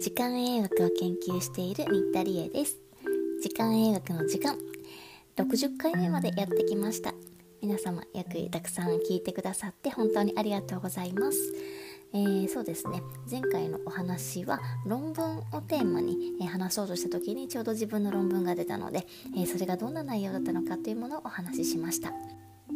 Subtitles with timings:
[0.00, 2.78] 時間栄学を研究している新田理恵です。
[3.42, 4.56] 時間栄学の時間。
[5.36, 7.12] 60回目までやってきました。
[7.60, 11.38] 皆様よくたくさん聞いてくださって本当にありがとうございます。
[12.14, 13.02] えー、そうですね。
[13.30, 19.06] 前回のお話は論文をテーマに、え、話そうとした時にちょうど自分の論文が出たので、
[19.36, 22.14] えー、それがどんな内容だったのかというものをお話ししました。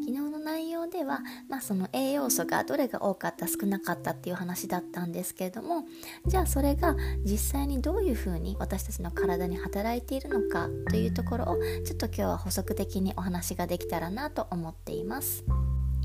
[0.04, 5.84] 昨日の内容では、まあ、その栄養素がどれが多かった少なかったっていう話だったんですけれども
[6.26, 11.56] じゃあそれが実際にどういうふうに私たちの体に働いているのかというところを
[11.86, 15.42] ちょっと今日は補足的にお話ができたらなと思っています。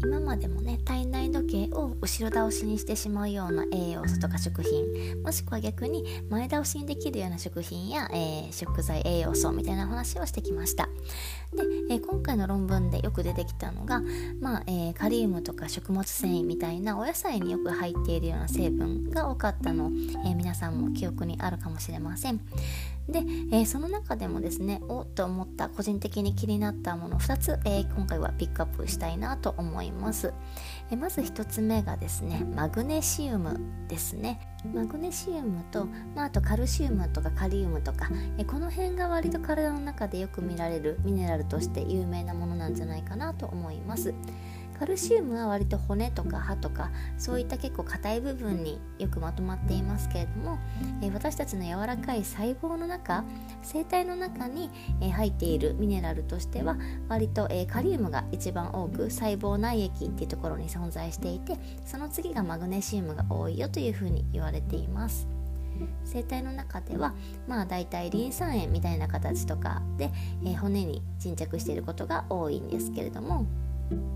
[0.02, 10.89] 今までもね体内時計を後ろ倒しにしてしまうような栄養素とか食品もしくは逆に前倒しにできるような食品や、えー、食材栄養素みたいな話をしてきました
[11.54, 14.02] で、えー、今回の論文でよく出てきたのが、
[14.40, 19.90] まあえー、カリウムとか食物繊維みたいなお野菜によく入っているような成分が多かったのを、
[20.26, 22.40] え皆さんも記憶にあるかもしれません。
[23.08, 30.34] で、え、その中でもですねおっと思った個人的に気になったもの2つ、え、今回はピックアップしたいなと思います、
[30.92, 34.40] え、まず1つ目がですねマグネシウムですね。
[34.74, 44.14] マグネシウムと、まあ、あとカルシウムとかカリウムとか、えこの辺が割と体の中でよく見られるミネラルとして有名なものなんじゃないかなと思います。
[44.80, 50.58] カルシウムは割と骨とか歯とかそういった結構硬い部分によくまとまっていますけれども、
[51.04, 53.26] え、私たちの柔らかい細胞の中
[53.62, 56.78] 生体の中に、え、入っているミネラルとしては
[57.10, 65.28] 割と、え、カリウムが一番多く細胞内液っていうところに存在していてその次がマグネシウムが多いよというふうに言われています。
[66.06, 67.14] 生体の中では
[67.48, 70.12] まあだいたいリン酸塩みたいな形とかで、
[70.44, 73.46] えー、骨に沈着していることが多いんですけれども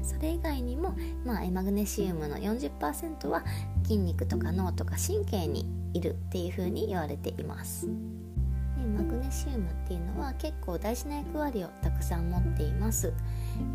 [0.01, 3.43] それ以外にも、まあ、マグネシウムの40%は
[3.83, 7.91] 筋肉とか脳とか神経にいるっていうふうに言われていますで。
[8.97, 13.13] マグネシウムっていうのは結構大事な役割をたくさん持っています。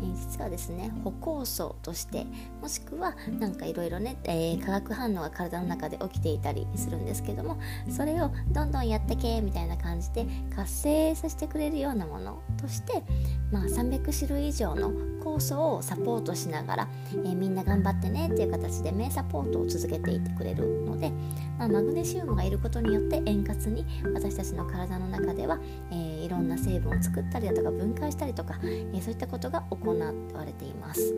[0.01, 2.25] えー、実はですね歩行素として
[2.61, 10.25] もしくは何かいろいろね、えー、化学反応が体の中で起きていたりするんですけどもそれをどんどんやってけみたいな感じで
[10.55, 13.03] 活性させてくれるようなものとして、
[13.51, 21.11] まあ、300種類以上の酵素をサポートしながら、えー、みんな頑張ってねっていう形で名サポートを続けていってくれるので、
[21.57, 25.59] まあ、マグネシウムがいることによって円滑に私たちの体の中では、
[25.91, 31.15] えー、いろんな成分を作ったりだとか分解したりとか、えー、そういったことが行われています。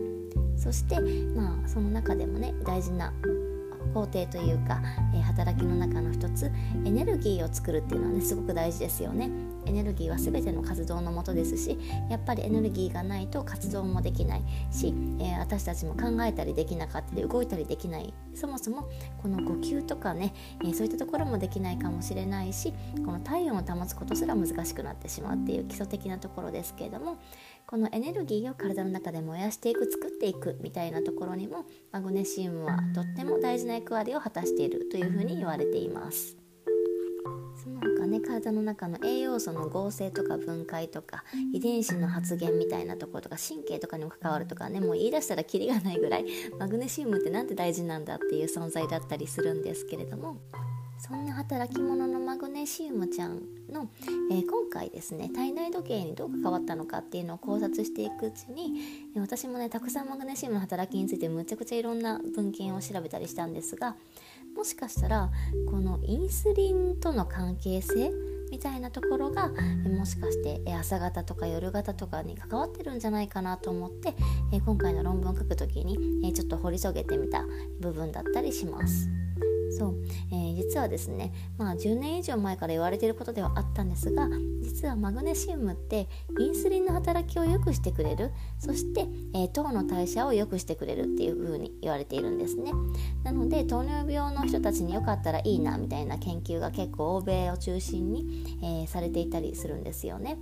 [0.56, 0.98] そして
[1.36, 3.12] まあその中でもね大事な
[3.94, 4.82] 工程というか、
[5.14, 6.50] えー、働きの中の一つ
[6.86, 9.30] エネルギーを作るっていうのはねすごく大事ですよね。
[9.66, 11.78] エネルギーは全ての活動のもとですし
[12.10, 14.42] やっぱりエネルギーがないと活動もできない
[14.72, 18.90] し、えー、私たちも考えたりできなかったり動いたりできないそもそも
[19.22, 20.34] この呼吸とかね、
[20.64, 22.74] えー、そういったところもできないかもしれないし
[23.06, 27.18] この体温を保つことすら難しくなってしまうっていう基礎的なところですけれども
[27.68, 36.41] このエネルギーを体の中で燃やしていく作っていくみたいなところにもマグネシウムはとっても大事な役割を果たしているというふうに言われています。
[37.64, 41.24] その他ね体の中の栄養素の合成とか分解とか
[41.54, 46.26] 遺伝子の発現みたいなところとか神経とかにも関わるとかねもう言い出したらキリがないぐらい
[46.58, 50.38] マグネシウムってなんて大事なんだっていう存在だったりするんですけれども
[50.98, 53.90] そんな働き者のマグネシウムちゃんの、
[54.32, 63.96] えー、今回ですね体内時計にどう関わったのかっていうのを考察していくうちに私もねたくさんマグネシウムの働きについてむちゃくちゃいろんな文献を調べたりしたんですが
[64.56, 65.32] もしかしたら
[65.70, 68.12] このインスリンとの関係性
[68.52, 74.14] みたいなところがもしかして朝方とか夜型とかに関わってるんじゃないかなと思って
[74.66, 77.46] 今回の論文を書く時にちょっと掘り下げてみた
[77.80, 79.10] 部分だったりします。
[79.72, 79.96] そう、
[80.32, 84.28] えー、実はですね、まあ、10年以上前から言われていることではあったんですが
[84.62, 86.08] 実はマグネシウムって
[86.40, 92.72] インスリンの働きを良くしてくれるそして、えー、糖の代謝を良くしてくれるっていう風に言われているんですね。
[93.24, 100.38] なので糖尿病の人たちによかったらいいなみたいな研究が結構欧米を中心に、えー、されていたりするんですよね。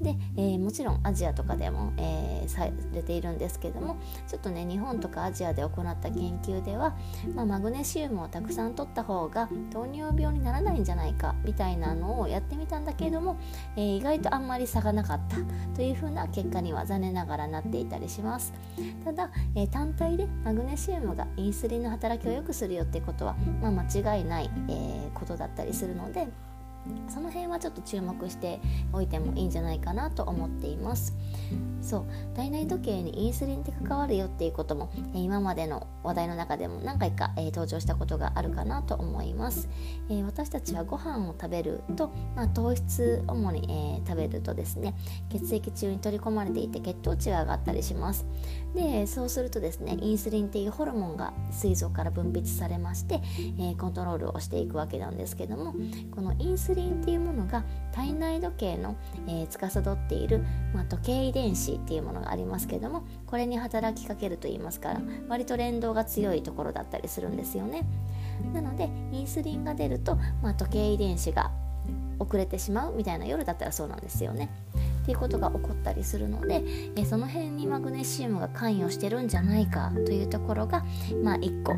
[0.00, 6.96] で、えー、もちろんアジアとかでも、えー、されているんですけどもちょっとね日本とかアジアで行った研究では、
[7.34, 13.38] まあ、マグネシウムをたくさん取った方が糖尿病にならないんじゃないかみたいなのをやってみたんだけれども、
[13.76, 15.36] えー、意外とあんまり差がなかった
[15.74, 18.52] というふうな結果には残念ながらなっていたりします。
[19.04, 26.28] ただ、え単体でマグネシウムがインスリンの働きを良くするよってことは、まあ、間違いない、えことだったりするので
[27.08, 28.60] その辺はちょっと注目して
[28.92, 31.14] おいてもいいんじゃないかなと思っています。
[31.82, 39.68] そう体内時計にインスリンって関わるよっていうことも、え今までの話題の中でも何回か、え登場したことがあるかなと思います、
[40.10, 44.94] え私たちはご飯を食べると、まあ、糖質主に、え、食べるとですね
[45.30, 48.26] 血液中に取り込まれていて血糖値が上がったりします。
[48.74, 53.20] でそうするとですねインスリンっていうホルモンが膵臓から分泌されまして、
[53.58, 55.74] え、コントロールをしていくわけなんですけども
[56.14, 58.96] このインスリンスリンっていうものが体内時計の、
[59.26, 67.84] えー、司っている、まあ、時計遺伝子っていうものがありますけどもこれに働きかけると言いますから割と連動が強いところだったりするんですよね。
[68.54, 71.50] なのでインスリンが出ると、まあ、時計遺伝子が
[72.20, 74.48] 遅れてしまうみたいな夜だったらそうなんですよね。
[75.02, 76.62] っていうことが起こったりするので
[76.94, 80.84] えその辺にマグネシウムが関与してるんじゃないかというところが、
[81.24, 81.74] まあ、1個。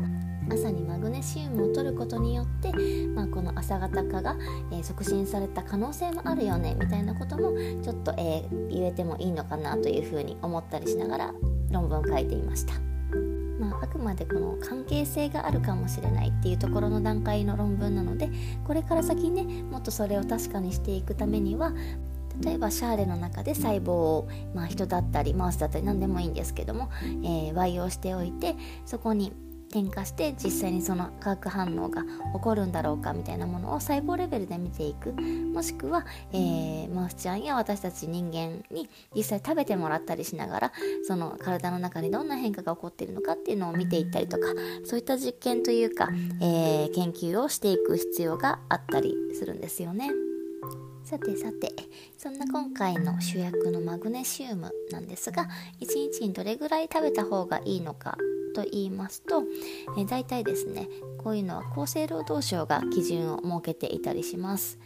[0.49, 2.71] 朝にマグネシウムを取ることによって、
[3.15, 4.37] まあ、この朝型化が、
[4.71, 11.33] えー、促進された可能性もあるよねみたいなこともちょっと、えー、言えてもいいのかなというふうに思ったりしながら
[11.71, 12.73] 論文を書いていました。
[13.59, 18.29] まあ、あくまでこの関係性があるかもしれないっていうところの段階の論文なので
[18.65, 21.71] これから先ねもっとそれを確かにしていくためには
[22.41, 26.89] 例えばシャーレの中で細胞を、まあ、人だったりマウスだったり何でもいいんですけども、
[27.23, 28.55] えー、培養しておいて
[28.85, 29.31] そこに
[29.73, 40.73] 添加して実際にその化学反応が起こるんだろうかみたいなものを細胞レベルで見ていくもしくは、えー、マウスちゃんや私たち人間に実際食べてもらったりしながら
[41.07, 44.45] その体の中にどんな変化が起こっているのかっていうのを見ていったりとか
[44.85, 46.09] そういった実験というか、
[46.39, 50.11] えー、研究をしていく必要があったりするんですよね。
[51.03, 51.71] さてさて
[52.17, 55.47] そんな今回の主役のマグネシウムなんですが
[55.81, 58.17] 1日にどれぐらい食べた方がいいのか
[58.53, 59.43] と言いますと、
[59.97, 64.79] え大体ですねこういうのは厚生労働省が基準を設けていたりします。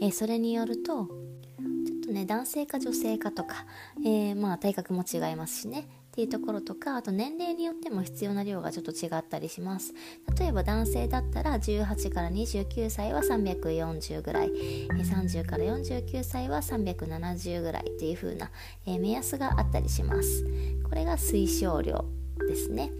[0.00, 3.66] で、えそれによるとちょっとね男性か女性かとか、
[4.04, 5.88] えー、まあ体格も違いますしね
[6.18, 9.94] っていうところとかあと年齢によっても必要な量がちょっと違ったりします。
[10.36, 14.50] 例えば男性だったら18から29歳は340ぐらい
[14.88, 18.50] 30から49歳は370ぐらいっていう風な、
[18.84, 20.44] え、目安があったりします。
[20.88, 22.17] これが推奨量。
[22.48, 22.90] ですね。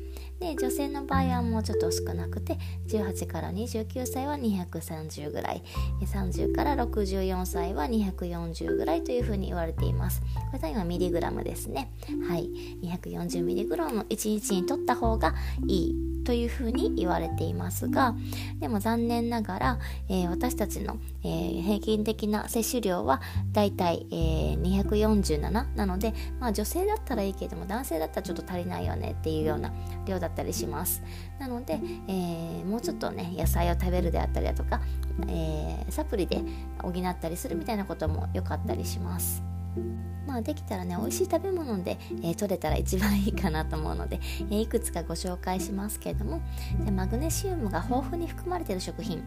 [0.41, 5.62] で女性の場合はもうちょっと少なくて18から29歳は230ぐらい
[6.00, 10.23] 30から64歳は240ぐらいというふうに言われています。
[10.50, 11.93] これが今ミリグラムですね。
[12.29, 12.49] はい。
[12.83, 15.35] 240ミリグラム1日に取った方が
[15.67, 16.07] いい。
[16.29, 18.15] というふうに言われていますが
[18.61, 19.79] でも残念ながら、
[20.11, 23.23] えー、私たちの、えー、平均的な摂取量は
[23.53, 29.73] だいたい、247なので、まあ、女性だったらいいけども男性だったらちょっと足りないよねっていうような
[30.05, 31.03] 量だったりします。
[31.39, 34.83] なので、えー、もうちょっとね野菜を食べるであったりだとか、
[35.29, 36.43] え、サプリで
[36.83, 39.57] 補ったりするみたいなことも良かったりします。
[40.27, 44.21] まあできたらね美味しい食べ物で、えー、取れたら一番いいかなと思うので、
[44.51, 46.43] えー、いくつかご紹介しますけれども
[46.93, 49.23] マグネシウムが豊富に含まれている食品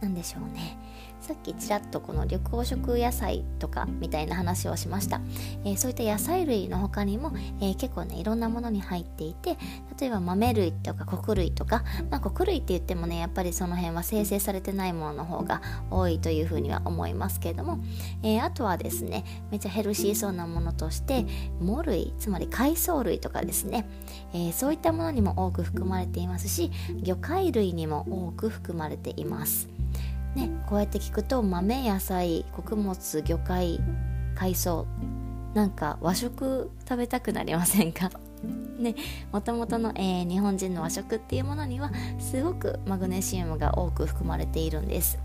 [0.00, 0.78] なんでしょうね。
[1.26, 5.20] さっきちらっとこの緑黄色野菜とかみたいな話をしました、
[5.64, 9.58] えー、そういった野菜類の他にも、えー、結構ねいろんなものに入っていて
[10.00, 11.82] 例えば豆類とか穀類とか、
[12.12, 17.80] まあ、穀類って言ってもねやっぱりその辺は生成されてないものの方が多いというふうには思いますけれども、
[18.22, 21.26] えー、あとはですねめっちゃヘルシーそうなものとして
[21.58, 23.88] 藻類つまり海藻類とかですね、
[24.32, 26.70] えそういったものにも多く含まれていますし
[27.02, 29.68] 魚介類にも多く含まれています。
[30.36, 33.80] ね、こうやって聞くと豆野菜穀物魚介
[34.34, 34.86] 海藻
[35.54, 38.10] なんか和食食べたくなりませんか？
[38.78, 38.94] ね、
[39.32, 45.18] もともとの、えー、日本人の和食っていうものにはすごくマグネシウムが多く含まれているんです。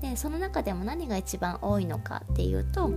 [0.00, 2.90] でその中でも何が一番多いのかっていうと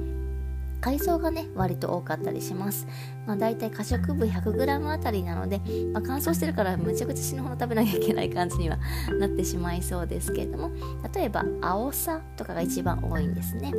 [0.84, 2.88] 海藻がね割と多かったりします、
[3.26, 5.62] まあ、大体可食部 100g あたりなので、
[5.94, 8.78] まあ、乾燥してるからめちゃくちゃ死ぬほど食べなきゃいけない感じには
[9.18, 10.72] なってしまいそうですけれども
[11.16, 13.72] 例えば青さとかが一番多いんですね。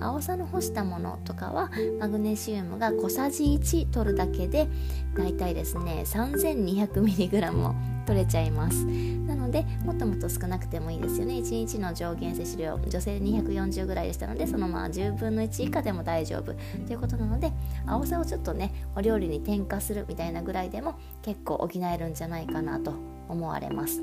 [0.00, 4.68] 青さの干したものとかはマグネシウムが小さじ1取るだけで
[5.16, 8.84] 大体ですね 3200mg を取れちゃいます。
[8.84, 11.34] なのでもっともっと少なくてもいいですよね。
[11.34, 16.52] 1日の上限摂取量女性240ぐらいでしたのでそのまま10分の1以下でも大丈夫。
[16.86, 17.52] ということなので
[17.86, 22.94] 青さをちょっとねお料理に添加するみたいなぐらいでも結構補えるんじゃないかなと
[23.28, 24.02] 思われます。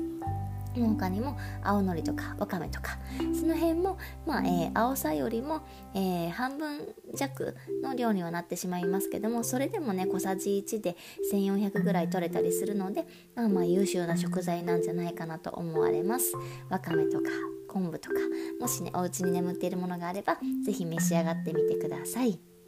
[0.74, 2.98] 他にも青のりとかわかめとか
[3.38, 5.62] その辺も、まあえー、青さよりも、
[5.94, 10.96] えー、半分弱の量にはなってしまいますけどもそれでもね小さじ1で
[11.32, 16.34] 1400ぐらい取れたりするので、まあ、まあ優秀な食材なんじゃないかなと思われます
[16.68, 17.30] わかめとか
[17.68, 18.14] 昆布とか
[18.60, 22.59] もしねお家に眠っているものがあれば是非召し上がってみてください。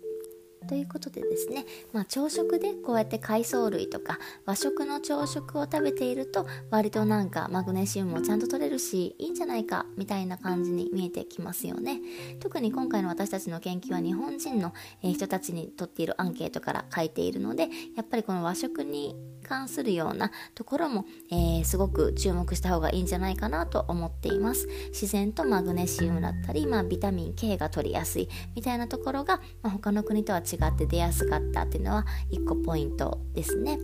[0.69, 12.01] ということでですね、まあ、朝食でこうやって海藻類とか和食の朝食を食べていると割となんかマグネシウムもちゃんと取れるしいいんじゃないかみたいな感じに見えてきますよね。
[12.41, 24.67] 特に今回の私たちの研究は日本人の人たちにとっているアンケートから書いているのでやっぱりこの和食に関するようなところも、えー、すごく注目した方がいいんじゃないかなと思っています。
[24.91, 33.79] 自然とマグネシウムだったり、まあ、ビタミン K が取りやすいみたいなところが、まあ、他の国とは違って出やすかったっていうのは1個ポイントですね。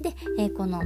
[0.00, 0.82] で、えー、この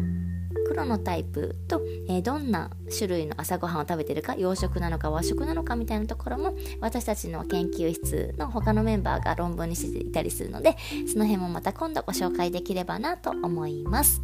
[0.69, 10.77] 黒のタイプと、えー、どんな種類の朝ごはんを食べてるか洋食なのか和食なのかみたいなところも私たちの研究室の他のメンバーが論文にしていたりするので
[11.13, 14.23] その辺もまた今度ご紹介できればなと思います。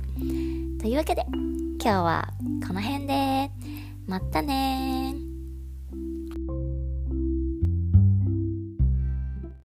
[0.80, 1.24] というわけで
[1.78, 2.28] 今日は
[2.66, 3.50] この辺で。
[4.06, 5.01] またね